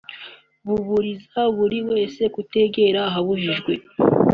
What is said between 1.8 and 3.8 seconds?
wese kutegera ahabujijwe